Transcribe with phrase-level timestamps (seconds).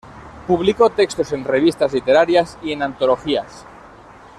[0.47, 3.65] Publicó textos en revistas literarias y en antologías.